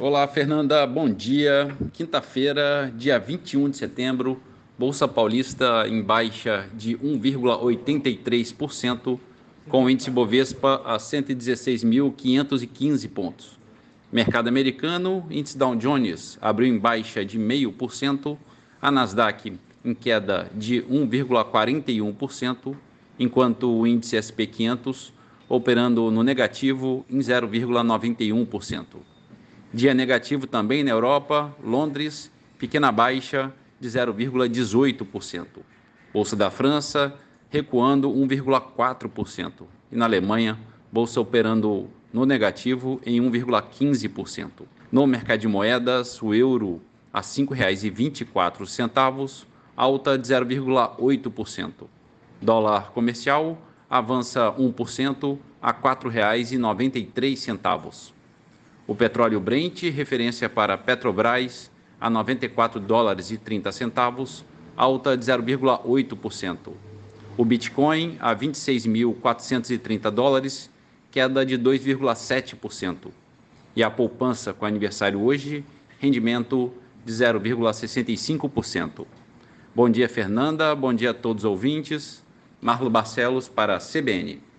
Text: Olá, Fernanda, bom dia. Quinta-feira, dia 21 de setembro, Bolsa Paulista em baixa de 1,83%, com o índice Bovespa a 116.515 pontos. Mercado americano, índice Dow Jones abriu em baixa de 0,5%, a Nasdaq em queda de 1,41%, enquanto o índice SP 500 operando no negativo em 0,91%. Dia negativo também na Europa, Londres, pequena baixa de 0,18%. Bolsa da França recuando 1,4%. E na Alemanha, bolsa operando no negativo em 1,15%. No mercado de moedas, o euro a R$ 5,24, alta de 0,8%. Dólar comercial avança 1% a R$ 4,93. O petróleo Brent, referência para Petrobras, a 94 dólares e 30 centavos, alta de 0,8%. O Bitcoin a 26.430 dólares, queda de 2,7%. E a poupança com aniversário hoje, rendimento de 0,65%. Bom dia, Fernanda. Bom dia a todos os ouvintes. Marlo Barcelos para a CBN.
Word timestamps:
Olá, 0.00 0.28
Fernanda, 0.28 0.86
bom 0.86 1.12
dia. 1.12 1.76
Quinta-feira, 1.92 2.88
dia 2.96 3.18
21 3.18 3.70
de 3.70 3.78
setembro, 3.78 4.40
Bolsa 4.78 5.08
Paulista 5.08 5.88
em 5.88 6.00
baixa 6.00 6.68
de 6.72 6.96
1,83%, 6.98 9.18
com 9.68 9.82
o 9.82 9.90
índice 9.90 10.08
Bovespa 10.08 10.80
a 10.84 10.98
116.515 10.98 13.08
pontos. 13.08 13.58
Mercado 14.12 14.46
americano, 14.46 15.26
índice 15.28 15.58
Dow 15.58 15.74
Jones 15.74 16.38
abriu 16.40 16.68
em 16.68 16.78
baixa 16.78 17.24
de 17.24 17.36
0,5%, 17.36 18.38
a 18.80 18.92
Nasdaq 18.92 19.58
em 19.84 19.94
queda 19.94 20.48
de 20.54 20.80
1,41%, 20.82 22.76
enquanto 23.18 23.68
o 23.68 23.84
índice 23.84 24.16
SP 24.22 24.46
500 24.46 25.12
operando 25.48 26.08
no 26.08 26.22
negativo 26.22 27.04
em 27.10 27.18
0,91%. 27.18 29.17
Dia 29.72 29.92
negativo 29.92 30.46
também 30.46 30.82
na 30.82 30.90
Europa, 30.90 31.54
Londres, 31.62 32.32
pequena 32.58 32.90
baixa 32.90 33.52
de 33.78 33.88
0,18%. 33.88 35.46
Bolsa 36.12 36.34
da 36.34 36.50
França 36.50 37.14
recuando 37.50 38.10
1,4%. 38.10 39.66
E 39.92 39.96
na 39.96 40.06
Alemanha, 40.06 40.58
bolsa 40.90 41.20
operando 41.20 41.90
no 42.12 42.24
negativo 42.24 42.98
em 43.04 43.20
1,15%. 43.20 44.62
No 44.90 45.06
mercado 45.06 45.40
de 45.40 45.48
moedas, 45.48 46.22
o 46.22 46.32
euro 46.34 46.80
a 47.12 47.18
R$ 47.18 47.24
5,24, 47.24 49.44
alta 49.76 50.16
de 50.16 50.28
0,8%. 50.28 51.72
Dólar 52.40 52.92
comercial 52.92 53.58
avança 53.90 54.50
1% 54.52 55.38
a 55.60 55.72
R$ 55.72 55.78
4,93. 55.82 58.12
O 58.88 58.94
petróleo 58.94 59.38
Brent, 59.38 59.82
referência 59.82 60.48
para 60.48 60.78
Petrobras, 60.78 61.70
a 62.00 62.08
94 62.08 62.80
dólares 62.80 63.30
e 63.30 63.36
30 63.36 63.70
centavos, 63.70 64.46
alta 64.74 65.14
de 65.14 65.26
0,8%. 65.26 66.72
O 67.36 67.44
Bitcoin 67.44 68.16
a 68.18 68.34
26.430 68.34 70.10
dólares, 70.10 70.70
queda 71.10 71.44
de 71.44 71.58
2,7%. 71.58 73.10
E 73.76 73.82
a 73.82 73.90
poupança 73.90 74.54
com 74.54 74.64
aniversário 74.64 75.20
hoje, 75.22 75.62
rendimento 75.98 76.72
de 77.04 77.12
0,65%. 77.12 79.06
Bom 79.74 79.90
dia, 79.90 80.08
Fernanda. 80.08 80.74
Bom 80.74 80.94
dia 80.94 81.10
a 81.10 81.14
todos 81.14 81.44
os 81.44 81.50
ouvintes. 81.50 82.24
Marlo 82.58 82.88
Barcelos 82.88 83.50
para 83.50 83.76
a 83.76 83.80
CBN. 83.80 84.40